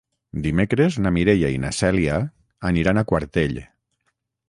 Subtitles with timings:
[0.45, 2.17] Dimecres na Mireia i na Cèlia
[2.73, 3.59] aniran a Quartell.